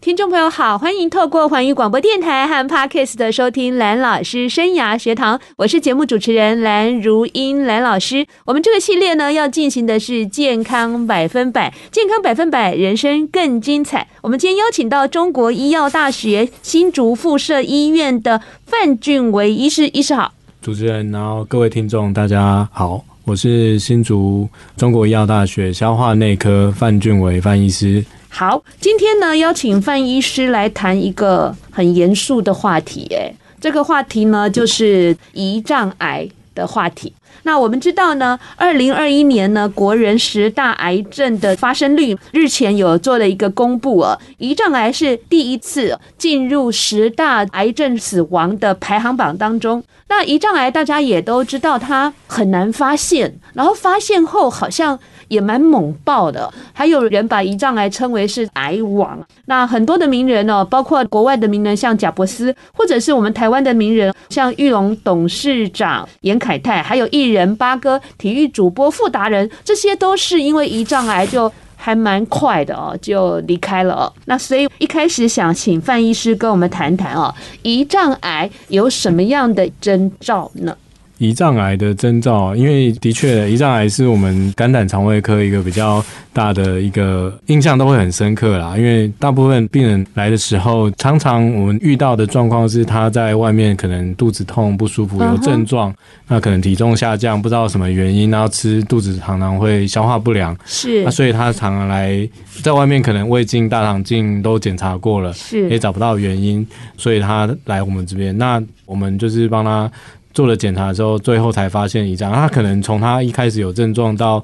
[0.00, 8.26] 听众朋友好，欢迎透过环宇广播电台和 Podcast 的收听蓝老师生涯学堂，我是节目主持人蓝如英蓝老师。
[8.46, 14.08] 我们这个系列呢，要进行的是健康百分百，健康百分百，人生更精彩。
[14.22, 20.32] 我们今天邀请到中国医药大学新竹附设医院的范俊维医师，医师好。
[20.62, 28.02] 主持人，然后各位听众，大家好，我是新竹中国医药大学消化内科范俊伟范医师。
[28.32, 37.12] 好，今天呢，邀请范医师来谈一个很严肃的话题，哎，这个话题呢，就是胰脏癌的话题。
[37.42, 49.82] 那我们知道呢，二零二一年呢，国人十大癌症的发生率日前有做了一个公布啊，胰脏癌是第一次进入十大癌症死亡的排行榜当中。
[50.08, 54.98] 那胰脏癌大家也都知道，它很难发现，然后发现后好像。
[55.30, 59.16] 也蛮猛爆的，还有人把胰脏癌称为是癌王。
[59.46, 74.12] 那很多的名人哦，包括国外的名人像贾伯斯，或者是我们台湾的名人像玉龙董事长严凯泰，还有一艺人八哥、体育主播傅达人，这些都是因为胰脏癌就还蛮快的哦，就离开了哦。
[74.24, 80.76] 那所以一开始想请范医师跟我们谈谈哦，胰脏癌有什么样的征兆呢？
[81.20, 88.74] 胰脏癌的征兆，因为的确，胰脏癌是我们肝胆肠胃科一个比较大的一个印象，都会很深刻啦。
[88.74, 95.94] 因为大部分病人来的时候，常常我们遇到的状况是他在外面可能肚子痛不舒服，有症状，
[96.26, 102.26] 那可能体重下降，不知道什么原因，然后吃肚子常常会消化不良，是，那所以他常常来，
[102.62, 109.90] 在外面可能胃镜、大肠镜都检查过了，是，也找不到原因，所以他来我们这边，那我们就是帮他。
[110.32, 112.36] 做了检查之后，最后才发现胰脏癌。
[112.40, 114.42] 他可能从他一开始有症状到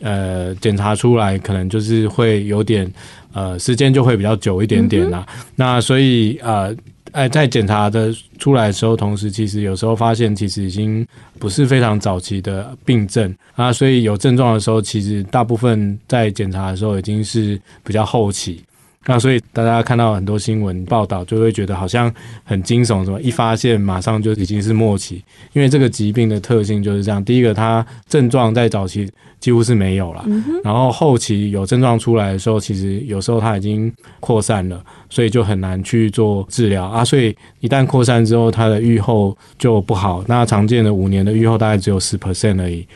[0.00, 2.90] 呃检查出来，可能就是会有点
[3.32, 5.26] 呃时间就会比较久一点点啦。
[5.36, 6.74] 嗯、那所以呃，
[7.12, 11.06] 哎，在检查的出来的时候，同时其实有时候发现其实已经
[11.38, 13.72] 不是非常早期的病症啊。
[13.72, 18.62] 所以有症状的时候，其实大部分在检查的时候已经是比较后期。
[19.06, 22.12] 那所以大家看到很多新闻报道，就会觉得好像
[22.44, 25.22] 很惊悚，什么一发现马上就已经是末期，
[25.54, 27.24] 因为这个疾病的特性就是这样。
[27.24, 29.10] 第一个，它症状在早期
[29.40, 30.26] 几乎是没有了，
[30.62, 37.02] 然后后期有症状出来的时候，其实有时候它已经扩散了，所以就很难去做治疗啊。
[37.02, 40.22] 所以一旦扩散之后，它的预后就不好。
[40.26, 42.86] 那常见的五年的预后大概只有十 percent 而已。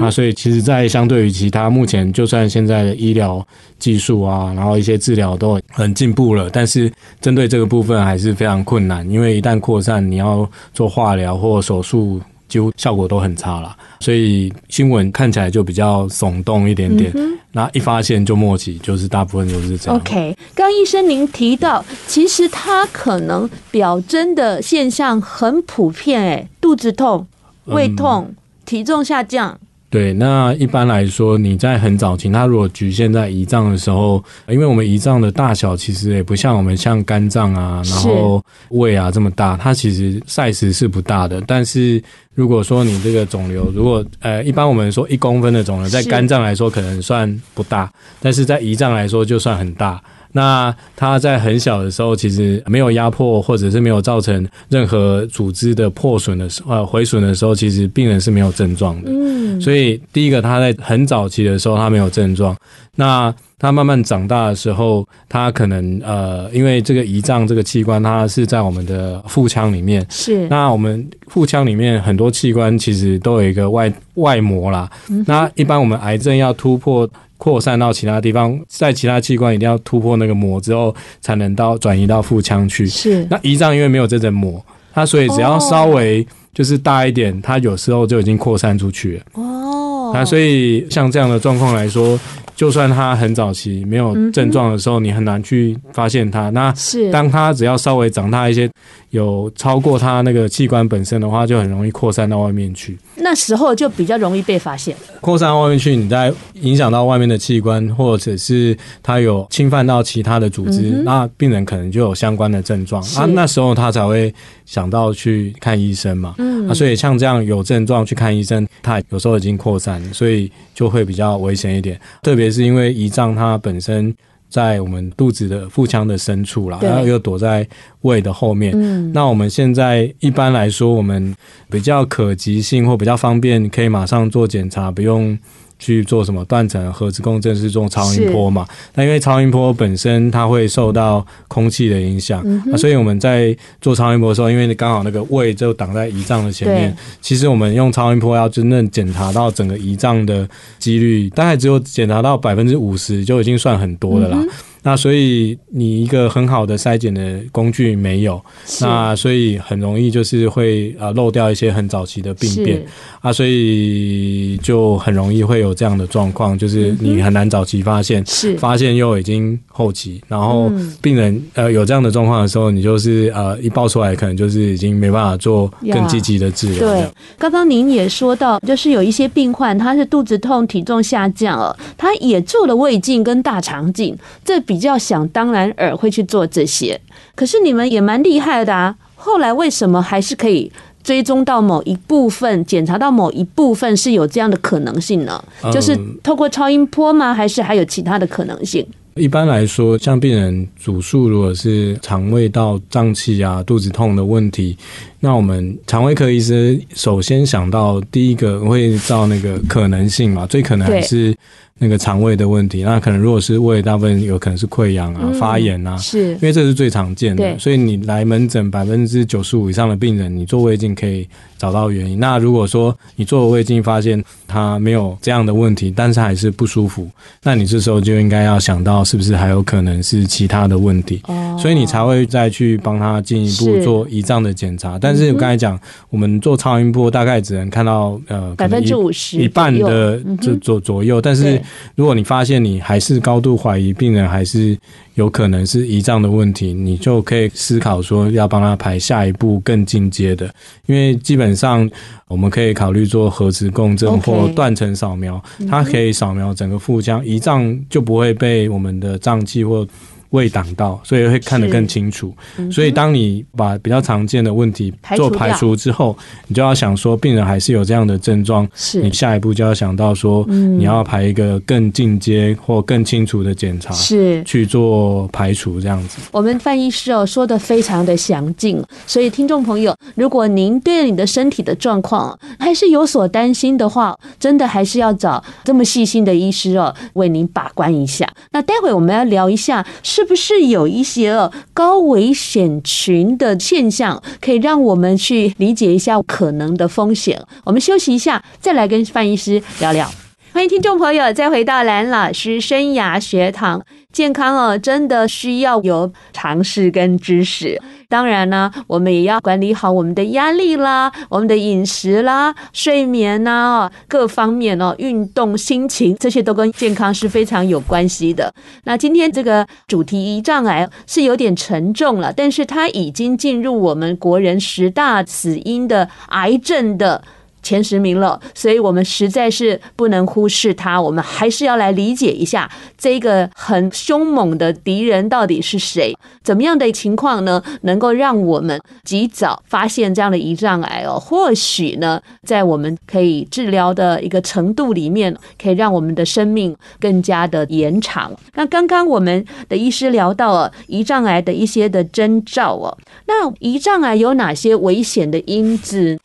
[0.00, 3.46] 啊，所以其实，在相对于其他目前，就算现在的医疗
[3.80, 13.76] 技术啊，然后一些治疗都很进步了，但是针对这个部分还是非常困难，因为一旦扩散，你要做化疗或手术，几乎效果都很差了。
[13.98, 17.12] 所以新闻看起来就比较耸动一点点，
[17.52, 19.98] 那、嗯、一发现就末期，就是大部分都是这样。
[19.98, 27.26] OK，刚医生您提到，其实它可能表征的现象很普遍，哎，肚子痛、
[27.64, 29.58] 胃痛、嗯、体重下降。
[29.90, 41.42] 对，那一般来说，你在很早期，它如果局限在胰脏的时候，因为我们胰脏的大小其实也不像我们像肝脏啊，然后胃啊这么大，它其实 size 是不大的。
[41.44, 42.00] 但是
[42.36, 50.00] 如果说你这个肿瘤，如果呃，一般我们说一公分的肿瘤，在肝脏来说可能算不大，但是在胰脏来说就算很大。
[50.32, 59.10] 那他在很小的时候，其实没有压迫，或者是没有造成任何组织的破损的时候，呃，毁损的时候，其实病人是没有症状的。
[59.12, 62.56] 嗯，所以第一个，他在很早期的时候，他没有症状。
[62.94, 70.04] 那他慢慢长大的时候，他可能呃，因为这个胰脏这个器官，它是在我们的腹腔里面。
[70.10, 70.46] 是。
[70.48, 74.90] 那我们腹腔里面很多器官其实都有一个外外膜啦。
[75.08, 75.24] 嗯。
[75.26, 77.08] 那一般我们癌症要突破。
[77.40, 82.86] 扩散到其他地方，在其他器官一定要突破那个膜之后，才能到转移到腹腔去。
[82.86, 84.62] 是，那胰脏因为没有这层膜，
[84.92, 89.22] 它所以只要稍微就是大一点，它有时候就已经扩散出去了。
[89.32, 92.20] 哦，那所以像这样的状况来说，
[92.60, 96.50] 就算它很早期没有症状的时候，你很难去发现它。
[96.50, 98.70] 那是当它只要稍微长大一些。
[99.10, 102.96] 有超过它那个器官本身的话，就很容易扩散到外面去。
[103.16, 104.94] 那时候就比较容易被发现。
[105.20, 113.26] 扩散到外面去，你在影响到外面的器官，或者是它有侵犯到其他的组织，嗯、那病人可能就有相关的症状啊。
[113.26, 114.32] 那时候他才会
[114.64, 116.36] 想到去看医生嘛。
[116.38, 116.68] 嗯。
[116.68, 122.00] 啊，所以像这样有症状去看医生，他有时候已经扩散，所以就会比较危险一点。
[122.22, 124.14] 特别是因为胰脏它本身。
[124.50, 127.64] 在我们肚子的腹腔的深处啦，然后又躲在
[128.00, 128.72] 胃的后面。
[128.74, 131.32] 嗯，那我们现在一般来说，我们
[131.70, 135.38] 比较可及性或比较方便，可以马上做检查，不用。
[135.80, 136.44] 去做什么？
[136.44, 138.64] 断层、核磁共振是做超音波嘛？
[138.94, 150.48] 那因为超音波本身它会受到空气的影响，嗯啊、所以我们在做超音波的时候，因为刚好那个胃就挡在胰脏的前面，其实我们用超音波要真正检查到整个胰脏的
[150.78, 154.38] 几率，大概只有检查到百分之五十就已经算很多的啦。
[154.38, 154.48] 嗯
[154.82, 158.40] 那所以你一个很好的筛检的工具没有，
[158.80, 162.82] 那所以很容易就是会呃漏掉一些很早期的病变。
[163.20, 168.56] 啊，所以就很容易会有这样的状况，就是你很难早期发现，是。
[168.56, 170.72] 发现又已经后期，然后
[171.02, 176.78] 病人呃有这样的状况的时候，你就是呃一爆出来可能就是已经没办法做更积极的治疗。
[176.78, 177.06] 对，
[177.36, 184.58] 刚刚您也说到，就是有一些病患他是肚子痛、体重下降了，他也做了胃镜跟大肠镜，这。
[184.70, 187.00] 比较想当然耳会去做这些，
[187.34, 188.94] 可是你们也蛮厉害的啊！
[189.16, 190.70] 后来为什么还是可以
[191.02, 195.42] 追踪到某一部分，检查到某一部分是有这样的可能性呢？
[195.72, 197.34] 就是透过超音波吗？
[197.34, 198.86] 还是还有其他的可能性？
[199.16, 204.78] 一般来说，像病人主诉如果是肠胃道胀气啊、肚子痛的问题，
[205.18, 211.34] 那我们肠胃科医师首先想到第一个会照那个可能性嘛，最可能还是。
[211.82, 222.20] 那个肠胃的问题，那可能如果是胃，大部分有可能是溃疡啊、发炎啊，是，因为这是最常见的，所以你来门诊百分之九十五以上的病人，你做胃镜可以找到原因。
[222.20, 227.08] 那如果说你做了胃镜发现他没有这样的问题，但是还是不舒服，
[227.42, 231.22] 那你这时候就应该要想到是不是还有可能是其他的问题，
[231.58, 234.98] 所以你才会再去帮他进一步做胰脏的检查。
[234.98, 235.80] 但是我刚才讲，
[236.10, 241.58] 我们做超音波大概只能看到呃百分之五十一半的左左左右，但是。
[241.94, 244.76] 如果你发现你还是高度怀疑病人还是
[245.14, 250.52] 有可能是胰脏的问题，你就可以思考说要帮他排下一步更进阶的，
[250.86, 251.88] 因为基本上
[252.28, 259.86] 我们可以考虑做核磁共振或断层扫描，它可以扫描整个腹腔，胰脏就不会被我们的脏器或。
[260.30, 262.34] 胃挡到，所以会看得更清楚。
[262.56, 266.16] 嗯、所以，当你把比较常见的问题做排除之后，
[266.46, 276.18] 你就要想说，病人还是有这样的症状，是你下一步就要想到说，你要排一个更进阶或更清楚的检查，是去做排除这样子。
[276.32, 288.28] 我们范医师哦说的非常的详尽，所以听众朋友，如果您对你的身体的状况还是有所担心的话，真的还是要找这么细心的医师哦为您把关一下。
[288.52, 291.34] 那待会我们要聊一下是是不是有一些
[291.72, 297.42] 高危险群的现象，可以让我们去理解一下可能的风险？
[297.64, 300.06] 我们休息一下，再来跟范医师聊聊。
[300.52, 303.82] 欢迎听众朋友再回到蓝老师生涯学堂。
[304.12, 307.80] 健康哦，真的需要有常识跟知识。
[308.08, 318.52] 当然呢，我们也要管理好我们的压力啦，我们的饮食啦、睡眠呐，各方面哦，运动、心情这些都跟健康是非常有关系的。
[318.82, 327.22] 那今天这个主题胰脏癌是有点沉重了，但是它已经进入我们国人十大死因的癌症的。
[327.62, 331.00] 前十名了，所以我们实在是不能忽视它。
[331.00, 336.14] 我们还是要来理解一下这个很凶猛的敌人到底是谁？
[336.42, 337.62] 怎么样的情况呢？
[337.82, 341.18] 能够让我们及早发现这样的胰脏癌哦？
[341.18, 348.32] 或许呢，在我们可以治疗的一个程度里面，可以让我们的生命更加的延长。
[348.54, 352.96] 那刚刚我们的医师聊到了胰脏癌的一些的征兆哦，
[353.26, 356.18] 那胰脏癌有哪些危险的因子？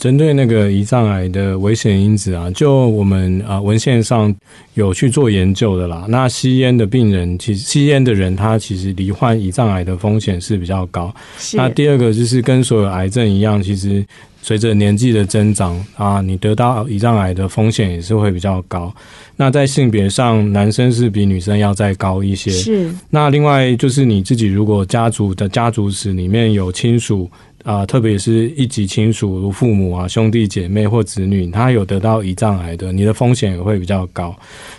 [0.00, 4.34] 针对那个胰脏癌的危险因子啊，就我们啊文献上
[4.72, 6.06] 有去做研究的啦。
[6.08, 11.14] 那吸烟的病人，其实吸烟的人，他其实罹患胰脏癌的风险是比较高。
[11.52, 14.02] 那第二个就是跟所有癌症一样，其实
[14.40, 18.90] 随着年纪的增长啊，你得到胰脏癌的风险也是会比较高。
[19.36, 22.50] 那在性别上，男生是比女生要再高一些。
[22.50, 22.90] 是。
[23.10, 27.30] 那另外就是你自己如果家族的家族史里面有亲属。
[27.64, 34.34] 啊，特别是一级亲属如父母啊、兄弟姐妹或子女，他有得到胰脏癌的，你的风险也会比较高。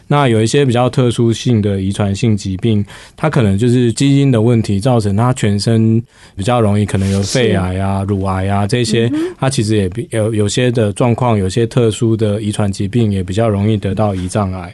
[0.07, 2.83] 那有一些比较特殊性的遗传性疾病，
[3.15, 6.01] 它可能就是基因的问题造成他全身
[6.35, 9.09] 比较容易可能有肺癌啊、乳癌啊这些，
[9.39, 14.73] 它其实也有有些的状况，有些特殊的遗传疾病也比较容易得到胰脏癌。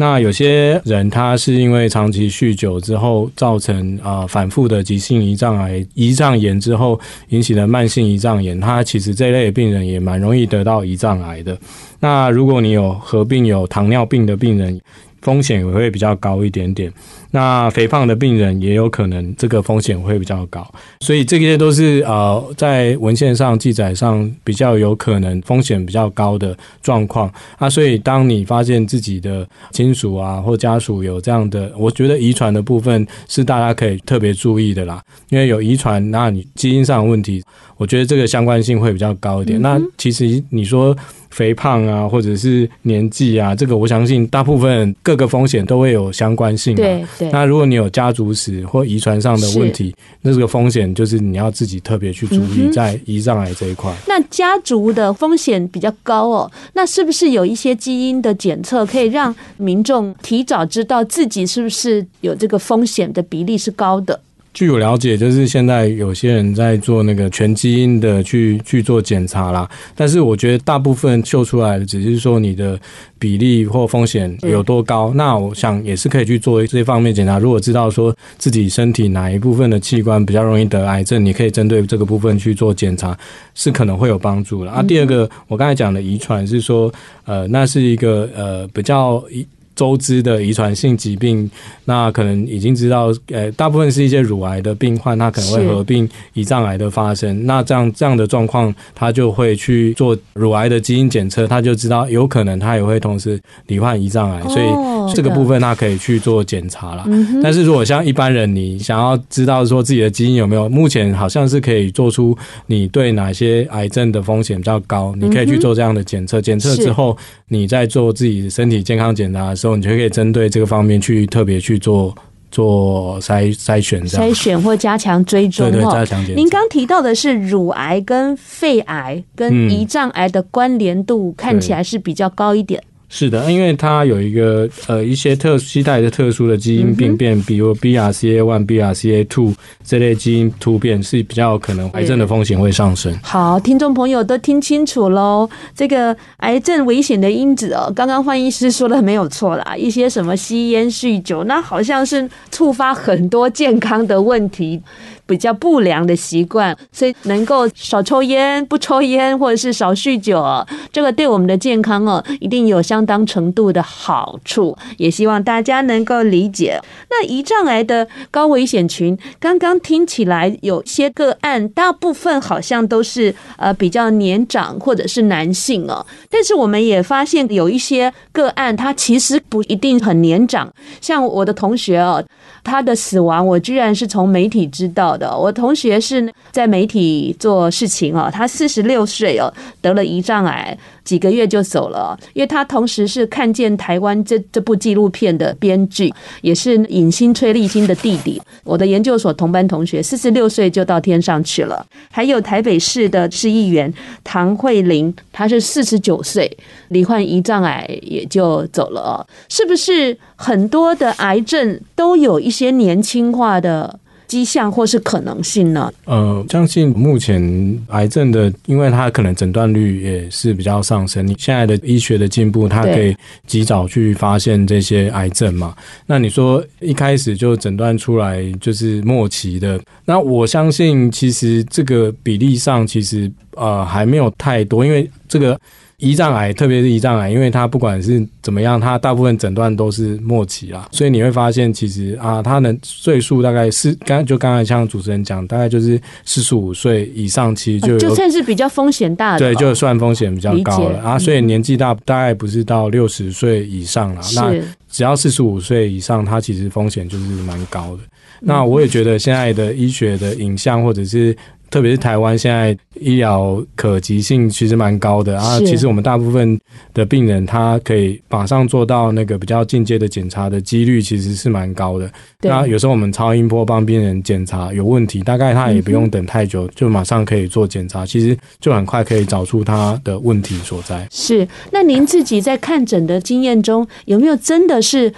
[0.00, 6.98] 那有些人他是因为长期酗酒之后造成啊、呃、反复的急性胰脏癌、胰脏炎之后
[7.30, 11.58] 引起的慢性胰脏炎，他其实这类病人也蛮容易得到胰脏癌的。
[11.98, 14.80] 那如果你有合并有糖尿病的病人，
[15.22, 16.92] 风险也会比较高一点点。
[17.30, 20.66] 那肥胖的病人也有可能这个风险会比较高，
[21.00, 27.68] 所以这些都是呃在文献上记载上比较有可能风险比较高的状况啊。
[27.68, 37.44] 所以当你发现自己的亲属啊或家属有这样的，我觉得遗传的部分是大家可以特别注意的啦，因为有遗传，那你基因上的问题，
[37.76, 39.60] 我觉得这个相关性会比较高一点。
[39.60, 40.96] 嗯、那其实你说。
[41.38, 46.74] 肥胖啊，或者是年纪啊，这个我相信大部分各个风险都会有相关性。
[46.74, 47.30] 对对。
[47.30, 53.94] 那如果你有家族史或遗传上的问题，那这个风险就是你要自己特别去注意在胰脏癌这一块。
[54.08, 64.20] 那家族的风险比较高哦，那是不是有一些基因的检测可以让民众提早知道自己是不是有这个风险的比例是高的？
[64.58, 72.76] 据我了解，就是现在有些人在做那个全基因的去去做检查啦，但是我觉得大部分秀出来的只是说你的
[73.20, 75.12] 比例或风险有多高。
[75.14, 77.38] 那我想也是可以去做这方面检查。
[77.38, 83.16] 如果知道说自己身体哪一部分的器官比较容易得癌症，你可以针对这个部分去做检查，
[83.54, 84.72] 是可能会有帮助的。
[84.72, 86.92] 啊，第二个我刚才讲的遗传是说，
[87.24, 89.46] 呃，那是一个呃比较一。
[89.78, 91.48] 周知的遗传性疾病，
[91.84, 97.46] 那可能已经知道，呃，大部分是一些乳癌的病患，他可能会合并胰脏癌的发生。
[97.46, 107.06] 那这样这样的状况，他就会去做乳癌的基因检测，他就知道有可能他也会同时罹患胰脏癌，所以这个部分他可以去做检查了。
[107.40, 116.40] 但是如果像一般人，你想要知道说自己的基因有没有，目前好像是可以做出你对哪些癌症的风险比较高，你可以去做这样的检测。
[116.40, 117.16] 检测之后，
[117.46, 119.67] 你再做自己身体健康检查的时候。
[119.76, 122.14] 你就可以针对这个方面去特别去做
[122.50, 125.70] 做筛筛选，筛选或加强追踪。
[125.70, 126.36] 对对，加强检。
[126.36, 132.82] 您刚提到的是乳癌跟肺癌跟胰脏癌的关联度看起来是比较高一点。
[133.10, 143.18] 是的，因为它有一个呃一些特携带的特殊的基因病变，嗯、比如 BRCA one、BRCA two 这类基因突变是比较可能癌症的风险会上升。
[143.22, 154.80] 好，听众朋友都听清楚喽，这个癌症危险的因子哦，刚刚范医师说的没有错啦，一些什么吸烟、酗酒，那好像是触发很多健康的问题。
[155.28, 160.42] 比较不良的习惯，所以能够少抽烟、不抽烟，或者是少酗酒，
[160.90, 164.74] 这个对我们的健康哦，一定有相当程度的好处。
[164.96, 166.80] 也希望大家能够理解。
[167.10, 176.06] 那胰脏癌的高危险群，刚刚听起来有些个案，大部分好像都是呃比较年长或者是男性哦。
[176.30, 180.72] 但是我们也发现有一些个案，他其实不一定很年长。
[181.02, 182.24] 像我的同学哦，
[182.64, 190.76] 他的死亡，我居然是从媒体知道我同学是在媒体做事情哦，他四十六岁哦，得了胰脏癌。
[191.04, 198.38] 几个月就走了，因为他同时是看见台湾这这部纪录片的编剧，也是影星崔丽欣的弟弟。
[198.62, 201.82] 我的研究所同班同学，四十六岁就到天上去了。
[202.10, 203.90] 还有台北市的市议员
[204.22, 206.54] 唐慧玲，她是四十九岁，
[206.88, 209.26] 罹患胰脏癌也就走了。
[209.48, 213.98] 是不是很多的癌症都有一些年轻化的
[214.28, 215.90] 迹象或是可能性呢？
[216.04, 217.42] 呃，相信目前
[217.88, 221.26] 癌症的，因为它可能诊断率也是比较上升。
[221.26, 223.16] 你现在的医学的进步，它可以
[223.46, 225.74] 及早去发现这些癌症嘛？
[226.06, 235.58] 那你说一开始就诊断出来就是末期的，那我相信其实这个比例上其实呃还没有太多，因为这个。
[235.98, 251.18] 胰脏癌，特别是胰脏癌，因为它不管是怎么样，它大部分诊断都是末期啦，所以你会发现，其实啊，它能岁数大概是刚就刚才像主持人讲，大概就是四十五岁以上，其实就有就算是比较风险大的，对，就算风险比较高了啊。
[251.18, 254.54] 所以年纪大大概不是到六十岁以上了，那
[254.88, 258.02] 只要四十五岁以上，它其实风险就是蛮高的。
[258.40, 261.36] 那我也觉得现在的医学的影像或者是。
[261.70, 266.58] 特别是台湾现在医疗可及性其实蛮高的啊，其实我们大部分
[266.94, 272.10] 的病人他可以马上做到那个比较进阶的检查的几率其实是蛮高的。
[272.42, 281.06] 那有时候我们超音波帮病人检查有问题，大概他也不用等太久，就马上可以做检查，其实就很快可以找出他的问题所在。
[281.10, 285.12] 是，那您自己在看诊的经验中有没有真的是？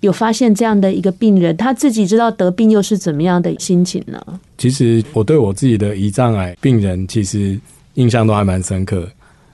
[0.00, 4.20] 有发现这样的一个病人，他自己知道得病又是怎么样的心情呢？
[4.58, 7.58] 其实我对我自己的胰脏癌病人，其实
[7.94, 9.08] 印象都还蛮深刻。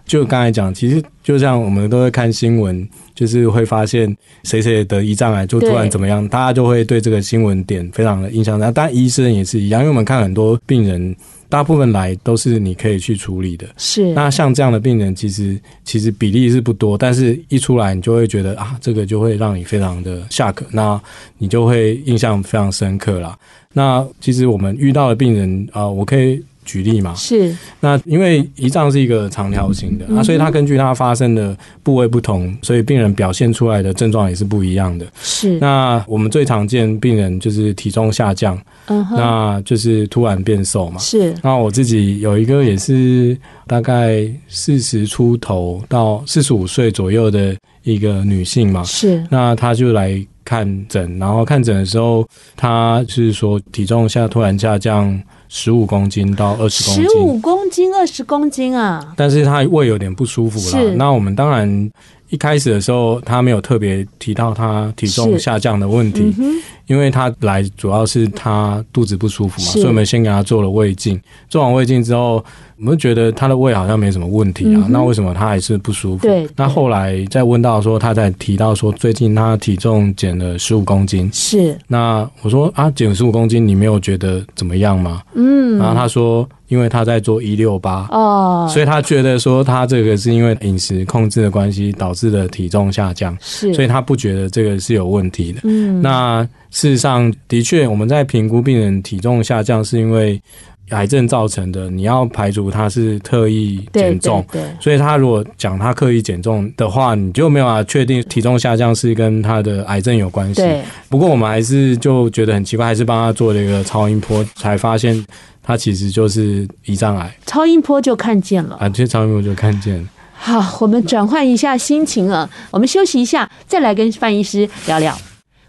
[0.05, 8.59] 就刚才讲，其实就像我们都会看新闻，就是会发现谁谁得胰脏癌就突然怎么样，大家就会对这个新闻点非常的印象。
[8.59, 11.15] 那当医生也是一样，因为我们看很多病人。
[11.53, 13.67] 大部分来都是你可以去处理的。
[13.77, 14.11] 是。
[14.15, 20.99] 那像这样的病人，其实其实比例是不多，但是一出来你就会觉得啊，这个就会让你非常的 shock，那
[21.37, 23.39] 你就会印象非常深刻啦。
[23.75, 26.43] 那其实我们遇到的病人啊，我可以。
[26.65, 27.57] 举例嘛，是。
[27.81, 30.19] 那因为胰脏是一个长条形的，那、嗯。
[30.19, 35.07] 啊、所以它根据它发生的部位不同，所以病人表现出来的症状也是不一样的。
[35.23, 35.59] 是。
[35.59, 40.99] 那我们最常见病人就是体重下降，嗯哼，那就是突然变瘦嘛。
[40.99, 41.35] 是。
[41.43, 49.25] 那我自己有一个也是大概四十出头到四十五岁左右的一个女性嘛，是。
[49.31, 52.27] 那她就来看诊，然后看诊的时候，
[52.57, 55.21] 她就是说体重下突然下降。
[55.55, 59.13] 十五公斤到二十公斤，十五公斤、二十公斤啊！
[59.15, 60.95] 但是他胃有点不舒服了。
[60.95, 61.91] 那我们当然
[62.31, 66.55] 一开始的时候，他没有特别提到他体重下降的问题，嗯、
[66.93, 71.19] 因为他来主要是他肚子不舒服嘛，所以我们先给他做了胃镜。
[71.49, 72.45] 做完胃镜之后。
[72.79, 76.27] 我们觉得他的胃好像没什么问题啊，嗯、那为什么他还是不舒服？
[76.27, 81.31] 对，那后来再问到说，他在提到说，最近他体重减了十五公斤。
[81.33, 85.23] 是，那我说啊，减十五公斤，你没有觉得怎么样吗？
[85.35, 95.61] 嗯，然后他说，因为他在做一六八哦，所以他觉得说他这个是因为饮食控制的关系导致的体重下降，是，所以他不觉得这个是有问题的。
[95.63, 100.43] 嗯，那事实上的确，我们在评估病人体重下降是因为。
[100.91, 110.63] 癌症造成的，你要排除他是特意减重，对，对，对，所以他如果讲他刻意减重的话，你就没有办法确定体重下降是跟他的癌症有关系。
[111.09, 115.25] 不过我们还是就觉得很奇怪，还是帮他做了一个超音波，才发现
[115.63, 117.35] 他其实就是胰脏癌。
[117.47, 120.05] 超音波就看见了，啊，这超音波就看见了。
[120.35, 125.17] 好，我们转换一下心情啊，我们休息一下，再来跟范医师聊聊。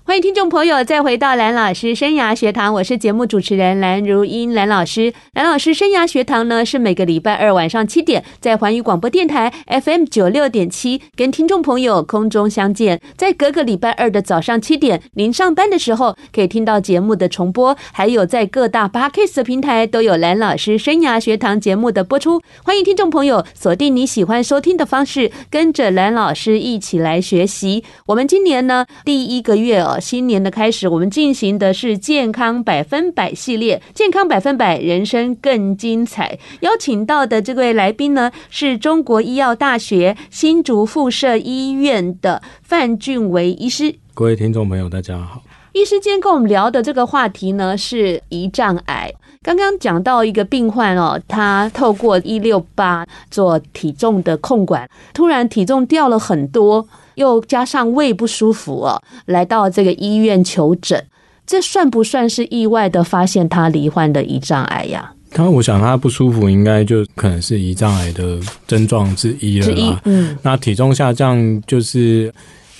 [0.05, 5.13] 欢迎听众朋友再回到蓝老师生涯学堂，我是节目主持人蓝如英，蓝老师。
[5.31, 22.41] 蓝老师生涯学堂呢，是每个礼拜二晚上七点在环宇广播电台 FM 九六点七跟听众朋友空中相见，在隔个礼拜二的早上七点，您上班的时候可以听到节目的重播，还有在各大 Podcast 平台都有蓝老师生涯学堂节目的播出。
[22.65, 27.85] 欢迎听众朋友锁定你喜欢收听的方式，跟着蓝老师一起来学习。
[28.07, 36.37] 我们今年呢，第一个月新年的开始，我们进行的是健康百分百系列，健康百分百，人生更精彩。
[36.61, 43.95] 邀请到的这位来宾呢，是中国医药大学新竹附设医院的范俊维医师。
[44.13, 45.41] 各位听众朋友，大家好。
[45.73, 49.11] 医师今天跟我们聊的这个话题呢，是胰脏癌。
[49.41, 56.87] 刚刚讲到一个病患哦，他透过一六八做体重的控管，突然体重掉了很多。
[57.15, 61.03] 又加上胃不舒服哦，来到这个医院求诊，
[61.45, 65.13] 这算不算是意外的发现他罹患的胰脏癌呀？
[65.31, 70.01] 他我想他不舒服，应该就可能是胰脏癌的症状之一了吧？
[70.05, 72.33] 嗯，那体重下降就是。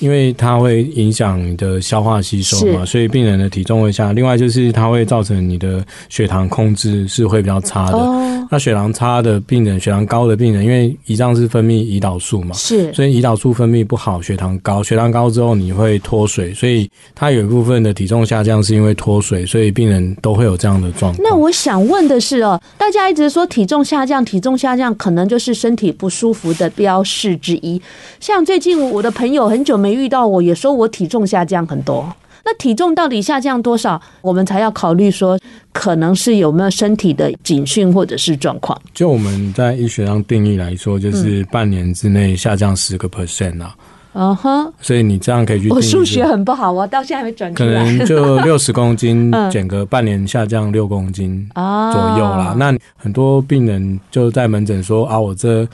[0.04, 4.12] 因为它会影响你的消化吸收嘛，所以病人的体重会下。
[4.12, 7.98] 另外就是它会造成你的血糖控制是会比较差的。
[7.98, 21.24] 哦、那血糖差的病人，血糖高的病人，因为胰脏是分泌胰岛素嘛，是，所以胰岛素分泌不好，血糖高，血糖高之后你会脱水，所以它有一部分的体重下降是因为脱水，所以病人都会有这样的状况。
[21.24, 27.82] 那我想问的是哦，大家一直说体重下降，体重下降可能就是身体不舒服的标示之一。
[28.20, 29.93] 像最近我的朋友很久没。
[29.94, 32.12] 遇到我也说我体重下降很多，
[32.46, 35.40] 那体重到底下降多少，我们才要考虑说
[35.72, 38.80] 可能是有没有身体的警讯或者是状况。
[38.94, 43.76] 就我们在医学上定义来说，就是半年之内下降十个 percent 啊。
[44.16, 45.70] 嗯哼，所以你这样可以去。
[45.70, 47.70] 我数学很不好，我到现在还没转出来。
[47.70, 52.54] 可能就 六十公斤减个半年下降六公斤左右啦。
[52.56, 55.68] 那很多病人就在门诊说啊，我这。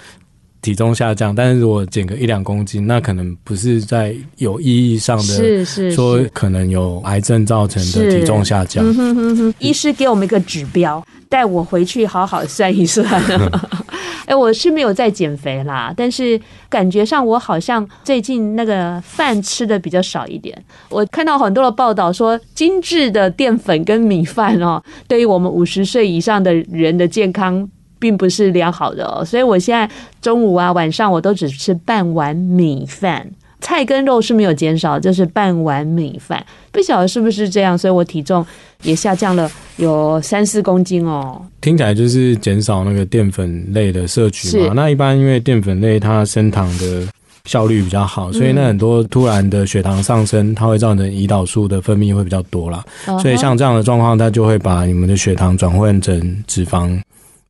[0.62, 8.86] 体重下降，但是如果减个一两公斤，那可能不是在有意义上的，是是说可能有癌症造成的体重下降。
[8.86, 13.08] 嗯哼哼哼，医师给我们一个指标，带我回去好好算一算。
[14.26, 20.56] 哎，我是没有在减肥啦，但是感觉上我好像最近那个饭吃的比较少一点。
[20.89, 27.67] 我看到很多的报道说，精致的淀粉跟米饭哦，对于我们五十岁以上的人的健康。
[28.00, 29.88] 并不是良好的哦，所以我现在
[30.22, 36.44] 中午啊、晚上我都只吃半碗米饭，菜跟肉是没有减少，就是半碗米饭。
[36.72, 38.46] 不晓得是不是这样，所以我体重
[38.84, 41.42] 也下降了有三四公斤哦。
[41.60, 44.74] 听起来就是减少那个淀粉类的摄取嘛。
[44.76, 47.06] 那一般因为淀粉类它升糖的
[47.46, 52.86] 效率比较好，所以那很多突然的血糖上升，它会造成胰岛素的分泌会比较多啦。
[53.22, 56.98] 所以像这样的状况，它就会把你们的血糖转换成脂肪。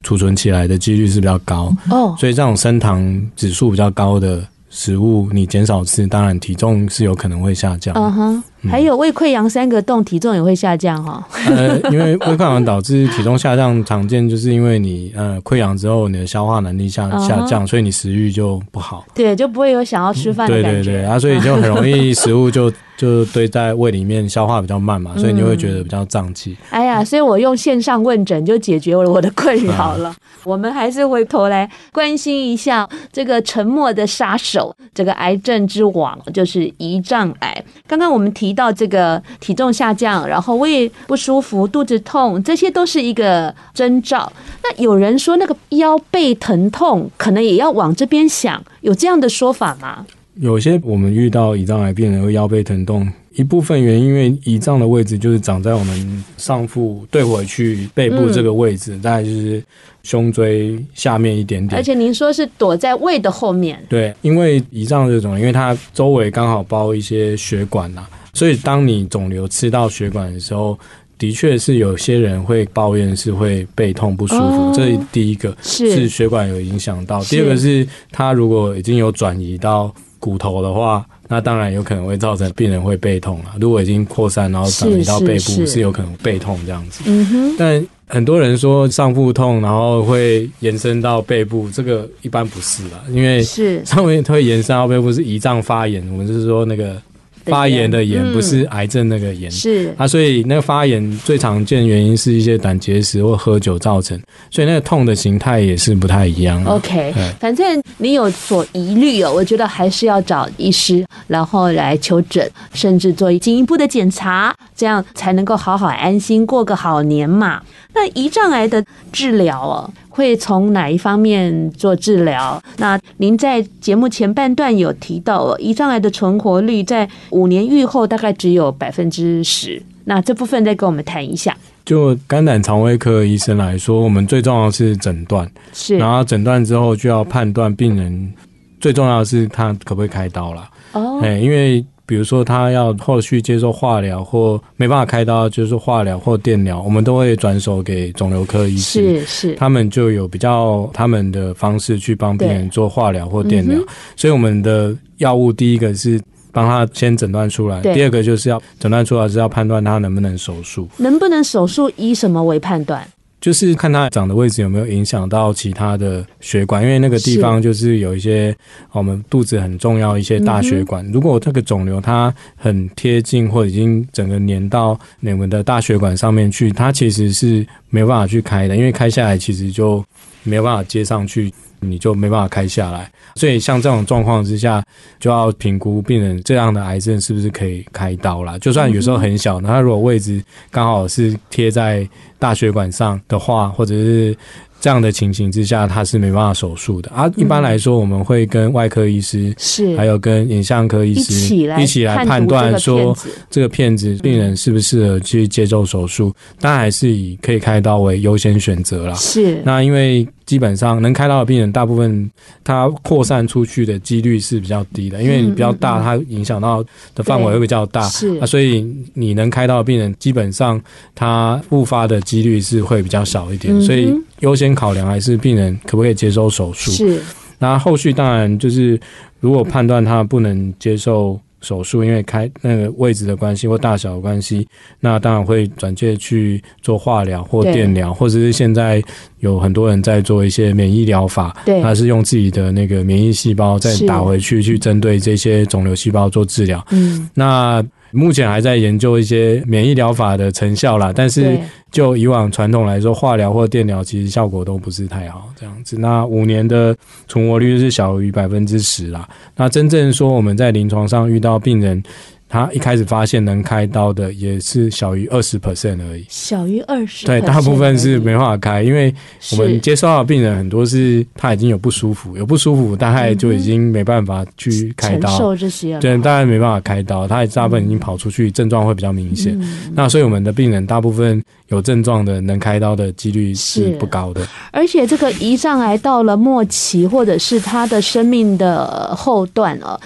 [0.06, 7.94] 储存起来的几率是比较高哦，所以这种升糖指数比较高的食物，你减少吃，当然体重是有可能会下降。
[7.96, 8.44] 嗯哼。
[8.70, 11.26] 还有胃溃疡三个洞，体重也会下降哈。
[11.48, 19.06] 呃，因为胃溃疡导致体重下降，常见就是因为你呃溃疡之后，你的消化能力下下降，所以你食欲就不好。
[19.14, 20.84] 对，就不会有想要吃饭的感觉。
[20.84, 26.58] 对对对，啊，所以就很容易食物就就堆在胃里面，消化比较慢嘛，所以你会觉得比较胀气。
[26.70, 30.14] 哎呀，所以我用线上问诊就解决了我的困扰了。
[30.44, 37.64] 我们还是回头来关心一下这个沉默的杀手，这个癌症之王就是胰脏癌。
[37.88, 38.50] 刚刚我们提。
[38.50, 44.34] 提到这个体重下降，然后胃不舒服、肚子痛，这些都是一个征兆。
[44.64, 50.04] 那有人说那个腰背疼痛，可能也要往这边想，有这样的说法吗？
[50.42, 59.62] 有些我们遇到胰脏癌病人会腰背疼痛，一部分原因因为胰脏的位置就是长在我们上腹对回去背部这个位置，大概就是
[60.04, 61.78] 胸椎下面一点点。
[61.78, 68.10] 而且您说是躲在胃的后面，对，因为胰脏这种，因为它周围刚好包一些血管呐、啊。
[68.34, 70.78] 所以，当你肿瘤吃到血管的时候，
[71.18, 74.70] 的确是有些人会抱怨是会背痛不舒服。
[74.70, 77.22] 哦、这是第一个是，是血管有影响到。
[77.26, 83.56] 第二个是，他如果已经有转移到骨头的话，那当然有可能会造成病人会背痛了。
[83.60, 87.04] 如果已经扩散，然后转移到背部，是，是，是有可能背痛这样子。
[87.08, 87.56] 嗯哼。
[87.58, 97.02] 但很多人说上腹痛，然后会延伸到背部，这个一般不是啦，因为是上面会延伸到背部是胰脏发炎，我们就是说那个。
[97.50, 99.96] 发炎的炎不是癌症那个炎，嗯、是。
[99.98, 106.64] 啊，所以那个发炎最常见原因是一些胆结石或喝酒造成，所以那个痛的形态也是不太一样。
[106.66, 117.62] OK，反正你有所疑虑哦，我觉得还是要找医师，然后来求诊，甚至做进一步的检查，这样才能够好好安心过个好年嘛。
[117.94, 119.90] 那胰脏癌的治疗哦。
[120.10, 122.62] 会从哪一方面做治疗？
[122.76, 129.82] 那您在节目前半段有提到，胰脏癌的存活率在五年预后大概只有百分之十。
[130.04, 131.56] 那这部分再跟我们谈一下。
[131.86, 138.34] 就肝胆肠胃科医生来说，我们最重要的是诊断，是，然后诊断之后就要判断病人，
[138.82, 140.70] 最重要的是他可不可以开刀了。
[140.92, 141.86] 哦，哎，因为。
[142.10, 153.80] 比如说，他要后续接受化疗或没办法开刀，就是化疗或电疗，我们都会转手给肿瘤科医师，是是，他们就有比较他们的方式去帮病人做化疗或电疗。
[154.16, 156.20] 所以我们的药物第一个是
[156.52, 163.08] 帮他先诊断出来，第二个就是要诊断出来是要判断他能不能手术，能不能手术以什么为判断？
[163.42, 168.56] 就是看它长的位置有没有影响到其他的血管，因为那个地方就是有一些
[168.92, 171.06] 我们肚子很重要一些大血管。
[171.12, 180.04] 如果这个肿瘤它很贴近或已经整个粘到你们的大血管上面去，它其实是没有办法去开的，因为开下来其实就
[180.44, 181.54] 没有办法接上去。
[181.80, 184.84] 你就没办法开下来，所以像这种状况之下，
[185.20, 188.58] 就要评估病人这样的癌症是不是可以开刀啦。
[188.60, 194.36] 就算有时候很小，那他如果位置刚好是贴在大血管上的话，或者是。
[194.82, 197.30] 这样的情形之下，他是没办法手术的啊。
[197.36, 203.14] 一般来说，我们会跟外科医师是，还有跟影像科医师一起来判断说，
[203.50, 206.34] 这个片子病人适不适合去接受手术。
[206.62, 209.14] 当然还是以可以开刀为优先选择啦。
[209.16, 209.62] 是。
[209.66, 212.32] 那因为基本上能开刀的病人，大部分
[212.64, 216.84] 他扩散出去的几率是比较低的，因为你比较大，它影响到
[217.14, 218.02] 的范围会比较大。
[218.10, 218.84] 是啊，所以
[219.14, 220.82] 你能开刀的病人，基本上
[221.14, 223.80] 他复发的几率是会比较少一点。
[223.80, 224.12] 所以。
[224.40, 226.92] 优先考量还是病人可不可以接受手术？
[226.92, 227.22] 是。
[227.58, 228.98] 那后续当然就是，
[229.42, 234.68] 如果判断他不能接受手术，因为开那个位置的关系或大小的关系，
[235.00, 239.02] 那当然会转介去做化疗或电疗，或者是现在
[239.40, 246.86] 有很多人在做一些免疫疗法，对，他是用自己的那个免疫细胞再打回去，去针对这些肿瘤细胞做治疗。
[246.92, 247.86] 嗯，那。
[248.12, 251.58] 目前还在研究一些免疫疗法的成效啦，但是
[251.92, 255.98] 就以往传统来说，化疗或电疗其实效果都不是太好，这样子。
[255.98, 256.96] 那五年的
[257.28, 259.28] 存活率是小于百分之十啦。
[259.56, 262.04] 那真正说我们在临床上遇到病人。
[262.50, 269.14] 他一开始发现能开刀的也是小于二十 percent 而已，小于二十，对，大部分是没办法开，因为
[269.52, 279.56] 我们接收到的病人很多是他已经有不舒服，有不舒服，大概就已经没办法去开刀，承受这些，对，大概没办法开刀，他大部分已经跑出去，症状会比较明显。
[279.94, 290.00] 那所以我们的病人大部分有症状的能开刀的几率是不高的，而且这个胰脏癌到了末期或者是他的生命的后段啊。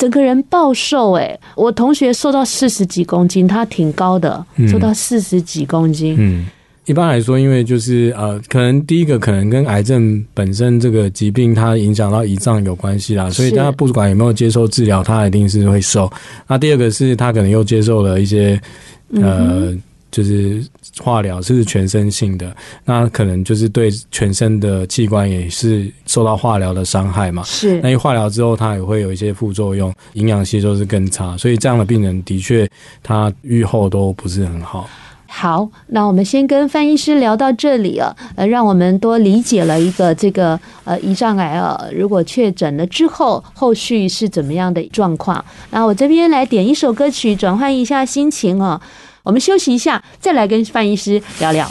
[0.00, 6.16] 整个人暴瘦哎、欸，我同学瘦到四十几公斤，他挺高的，瘦到四十几公斤。
[6.18, 6.46] 嗯，
[6.86, 16.10] 一般来说，因为就是呃，可能第一个可能跟癌症本身这个疾病它影响到胰脏有关系啦，所以他不管有没有接受治疗，他一定是会瘦。
[16.48, 18.58] 那第二个是他可能又接受了一些
[19.12, 19.74] 呃，
[20.10, 20.64] 就是
[21.00, 27.42] 化疗，是全身性的，那可能就是对全身的器官也是受到化疗的伤害嘛。
[27.44, 32.68] 是，那一化疗之后，它也会有一些副作用，营养吸收是更差，所以这样的病人的确
[33.02, 34.88] 他愈后都不是很好。
[35.32, 45.42] 好，那我们先跟范医师聊到这里啊，呃，让我们多理解了一个这个呃胰脏癌啊，如果确诊了之后，后续是怎么样的状况？
[45.70, 48.80] 那我这边来点一首歌曲，转换一下心情啊，
[49.22, 51.70] 我们休息一下，再来跟范医师聊聊。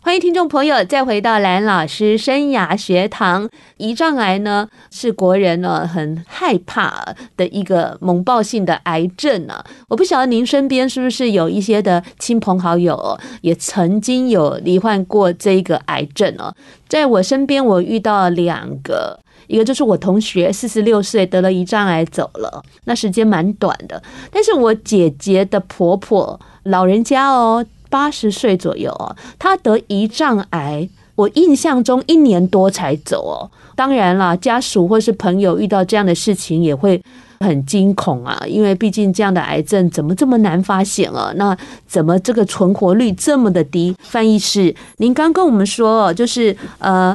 [0.00, 3.48] 欢迎听众朋友再回到蓝老师生涯学堂。
[3.78, 9.64] 胰脏癌呢，是国人呢很害怕的一个猛爆性的癌症、啊。
[9.88, 16.52] 我不晓得您身边是不是有一些的亲朋好友也曾经有罹患过这个癌症哦、
[16.88, 24.02] 在我身边，我遇到两个，一个就是我同学，四十六岁得了胰脏癌走了，那时间蛮短的。
[24.32, 27.64] 但是我姐姐的婆婆，老人家哦。
[27.92, 33.50] 八十岁左右哦，他得胰脏癌，我印象中一年多才走哦。
[33.76, 36.98] 当然啦，家属或是朋友遇到这样的事情也会
[37.40, 41.34] 很惊恐啊，因为毕竟这样的癌症怎么这么难发现啊？
[41.36, 41.54] 那
[41.86, 43.94] 怎么这个存活率这么的低？
[44.00, 47.14] 翻译师，您刚跟我们说哦，就是呃，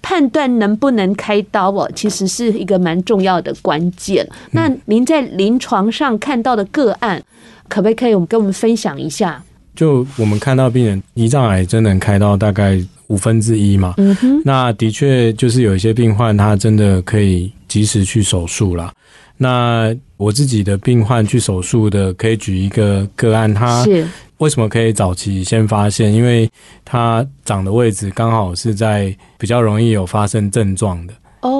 [0.00, 4.26] 判断能不能开刀哦，其实是一个蛮重要的关键。
[4.52, 7.22] 那您在临床上看到的个案，
[7.68, 9.42] 可不可以我们跟我们分享一下？
[9.74, 18.90] 就我们看到病人胰脏癌真的能开到大概五分之一嘛，嗯哼，那的确就是有一些病患他真的可以及时去手术啦。
[19.36, 23.84] 那我自己的病患去手术的，可以举一个个案，他
[24.38, 26.10] 为什么可以早期先发现？
[26.12, 26.50] 因为
[26.84, 31.12] 他长的位置刚好是在比较容易有发生症状的。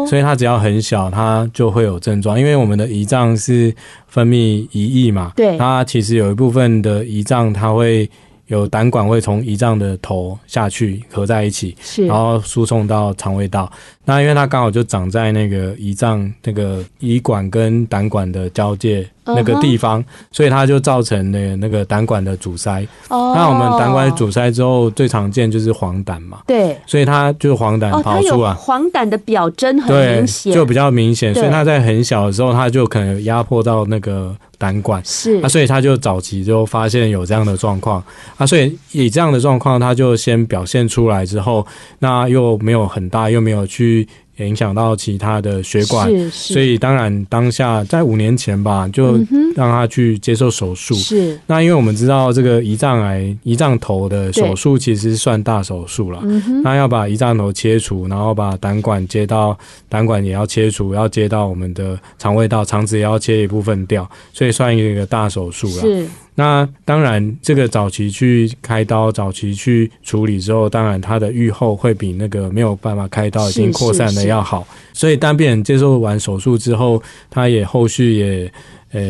[0.07, 2.39] 所以它只要很小，它就会有症状。
[2.39, 3.75] 因为我们的胰脏是
[4.07, 8.09] 分泌胰液嘛，对，它其实有一部分的胰脏，它会
[8.47, 13.71] 有胆管会从胰脏的头下去合在一起，是，然后输送到肠胃道。
[14.05, 19.09] 那因为它刚好就长在那个胰脏那个胰管跟胆管的交界。
[19.29, 22.87] 那个地方，所以它就造成了那个胆管的阻塞。
[23.09, 26.39] 哦，那我们胆管阻塞之后，最常见就是黄疸嘛。
[26.47, 28.55] 对，所以它就是黄疸跑出来。
[28.55, 31.35] 黄疸的表征很明显，就比较明显。
[31.35, 35.03] 所以它在很小的时候，它就可能压迫到那个胆管。
[35.05, 38.03] 是啊，所以他就早期就发现有这样的状况
[38.37, 41.67] 啊，所以以这样的状况，他就先表现出来之后，
[42.01, 44.07] 那又没有很大，又没有去。
[44.37, 49.17] 也影响到其他的血管，所以当然当下在五年前吧，就
[49.55, 50.95] 让他去接受手术。
[50.95, 56.23] 是，那因为我们知道这个胰脏癌胰脏头的手术其实算大手术了，
[56.63, 59.57] 那要把胰脏头切除，然后把胆管接到
[59.89, 65.81] 胆管也要切除，要接到我们的肠胃道，肠子也要切一部分掉，所以算一个大手术了。
[65.81, 66.07] 是。
[66.39, 74.67] 那当然，这个早期去开刀、早期去处理之后，当然它的预后会比那个没有办法开刀、已经扩散的要好。
[74.93, 78.53] 所以当病人接受完手术之后，他也后续也
[78.93, 79.01] 呃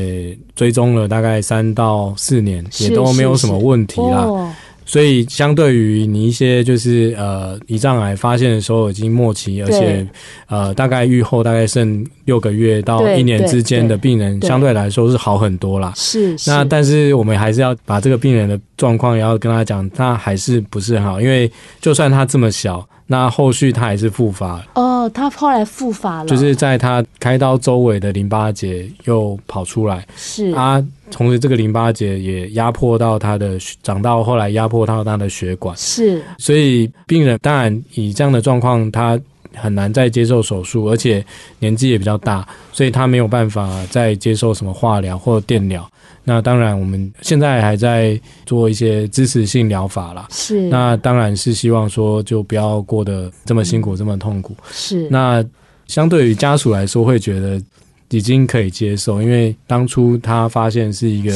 [0.55, 4.55] 追踪了大概三到四年，也都没有什么问题啦。
[4.87, 10.07] 所以，相对于你一些就是呃胰脏癌发现的时候已经末期，而且
[10.47, 15.93] 呃大概预后大概剩六个月到一年之间的病人，相对来说是好很多啦。
[15.97, 16.37] 是。
[16.47, 22.89] 那但是我们还是要把这个病人的状况也要跟他讲，他还是不是很好，因为就算他这么小。
[23.07, 30.51] 那后续他还是复发哦，他后来复发了，就是在他开刀周围的淋巴结又跑出来，是。
[30.53, 39.19] 啊，同时这个淋巴结也压迫到他的，长到后来压迫到他的血管，是，所以病人当然以这样的状况，他
[39.57, 41.25] 很难再接受手术，而且
[41.59, 45.89] 年纪也比较大，所以他没有办法再接受什么化疗或电疗。
[46.29, 50.27] 那当然，我们现在还在做一些支持性疗法啦。
[50.31, 54.57] 是，那当然是希望说，就不要过得这么辛苦，嗯、这么痛苦。
[54.73, 55.45] 是，那
[55.87, 57.63] 相对于家属来说，会觉得
[58.11, 61.33] 已经可以接受，因为当初他发现是一个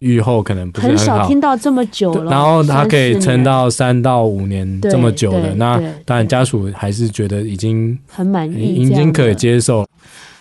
[0.00, 5.54] 愈后可能不是很好，很少听到这么久了，然后他可以撑到三到五年这么久了。
[5.56, 9.86] 那当然，家属还是觉得已经很满意，已经可以接受。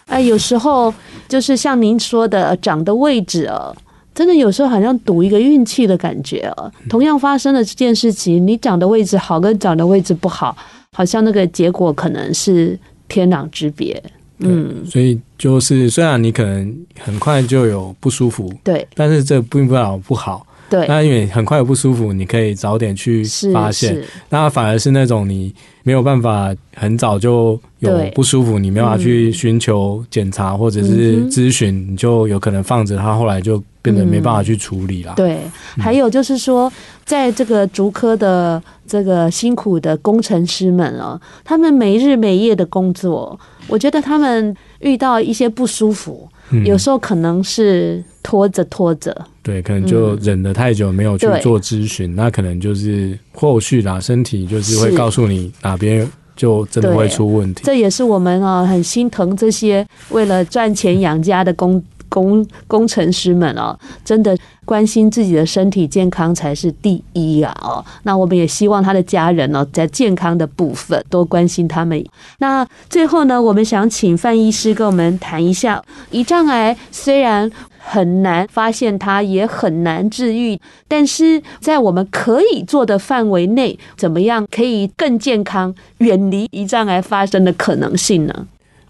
[0.08, 0.94] 哎，有时候
[1.28, 3.76] 就是像您说的，长的位置哦。
[4.16, 6.70] 真的有时候好像赌一个运气的感觉哦。
[6.90, 10.58] 同样发生了这件事情，你长的位置好跟长的位置不好，
[10.92, 14.02] 好像那个结果可能是天壤之别。
[14.40, 20.46] 嗯，所以就是虽然你可能很快就有不舒服，对，但是这并不代表不好。
[20.70, 24.00] 对，那因为很快有不舒服，你可以早点去发现。
[24.30, 35.14] 那反而是那种你没有办法很早就有不舒服，你没办法去寻求检查或者是咨询，你就有可能放着它，后来就变得没办法去处理了。
[35.16, 35.40] 对，
[35.80, 36.72] 还有就是说，
[37.04, 46.28] 在这个足科的这个辛苦的工程师们哦，他们没日没夜的工作，我觉得他们遇到一些不舒服。
[46.66, 57.62] 有时候可能是拖着拖着，对，可能就忍得太久没有去做咨询，嗯、那可能就是后续啦，身体就是会告诉你哪边就真的会出问题。
[57.64, 64.38] 这也是我们啊很心疼这些为了赚钱养家的工工工程师们哦，真的。
[64.66, 67.52] 关心自己的身体健康才是第一啊！
[67.60, 72.06] 哦，那我们也希望他的家人呢，在健康的部分多关心他们。
[72.38, 88.46] 那最后呢，我们想请范医师跟我们谈一下，胰脏癌虽然很难发现它，也很难治愈，但是在我们可以做的范围内，怎么样可以更健康，远离胰脏癌发生的可能性呢？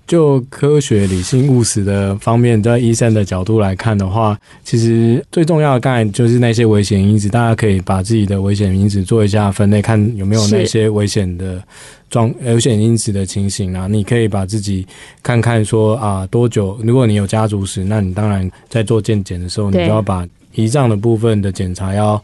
[0.10, 11.62] 就科学、理性、务实的方面，在医生的角度来看的话，其实最重要的当然就是那些危险因子，大家可以把自己的危险因子做一下分类，看有没有那些危险的
[12.10, 13.86] 状危险因子的情形啊。
[13.86, 14.84] 你可以把自己
[15.22, 16.80] 看看说啊，多久？
[16.82, 22.20] 如果你有家族史，那你当然在做健检的时候，你就要把胰脏的部分的检查要。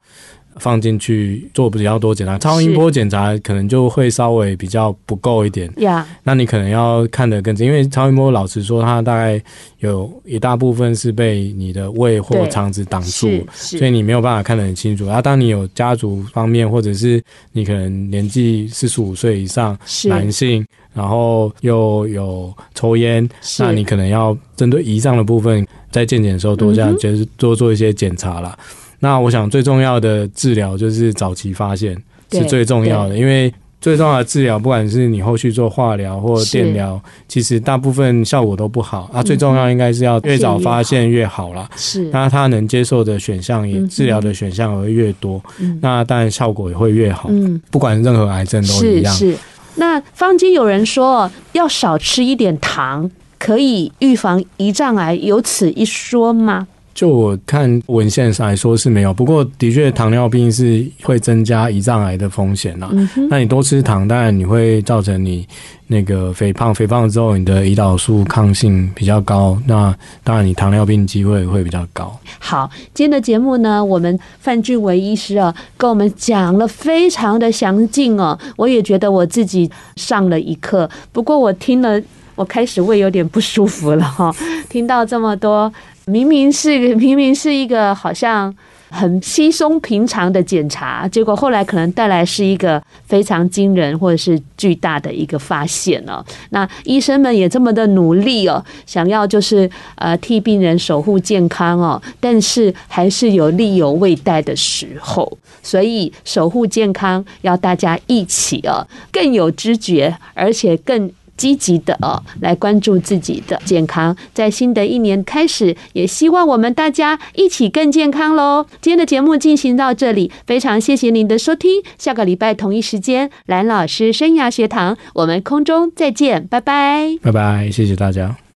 [0.58, 5.72] 放进去做比较多检查，超音波检查可能就会稍微比较不够一点。
[5.78, 9.42] 呀，那你可能要看得更仔细，因为超音波老实说，它大概
[9.80, 15.06] 有一大部分是被你的胃或肠子挡住，所以你没有办法看得很清楚。
[15.06, 23.28] 然后，当你有家族方面，或者是你可能年纪四十五岁以上男性，然后又有抽烟，
[23.60, 28.58] 那你可能要针对胰脏的部分，在健检的时候多这样，就是多做一些检查啦。
[29.00, 31.96] 那我想最重要的治疗就是早期发现
[32.32, 39.08] 是最重要的，因为最重要的治疗，不管是你后续做化疗或电疗，其实大部分效果都不好。
[39.14, 41.70] 啊，最重要应该是要越早发现越好啦。
[41.76, 45.40] 是，那他能接受的选项也治疗的选项也会越多，
[45.82, 47.30] 那当然效果也会越好。
[47.30, 49.14] 嗯，不管任何癌症都一样。
[49.14, 49.38] 是，是。
[49.76, 56.68] 那坊间有人说要少吃一点糖，可以预防胰脏癌，有此一说吗？
[56.96, 62.88] 就我看文献上来说是没有，不过的确糖尿病是会增加胰脏癌的风险啦。
[62.94, 65.46] 嗯、那你多吃糖，当然你会造成你
[65.88, 72.18] 那个肥胖，肥胖之后你的胰岛素抗性比较高，那当然你糖尿病机会会比较高。
[72.40, 80.90] 好，今天的节目呢，我们范俊伟医师啊，跟我们讲了非常的详尽哦，我也觉得我自己上了一课。
[81.12, 82.02] 不过我听了，
[82.36, 84.34] 我开始胃有点不舒服了哈，
[84.70, 85.70] 听到这么多。
[86.08, 88.54] 明明是明明是一个好像
[88.90, 96.24] 很稀松平常的检查，结果后来可能带来是一个非常惊人或者是巨大的一个发现哦。
[96.52, 111.12] 那医生们也这么的努力哦，想要就是呃替病人守护健康哦，但是还是有力有未逮的时候，所以守护健康要大家一起哦，更有知觉，而且更。
[111.38, 114.16] 积极的哦，来关注自己的健康。
[114.34, 118.66] 在新的一年开始，也希望我们大家一起更健康喽。
[118.82, 121.82] 今天的节目进行到这里，非常谢谢您的收听。
[121.98, 128.36] 下个礼拜同一时间，蓝老师生涯学堂，我们空中再见，拜拜，拜拜，谢谢大家。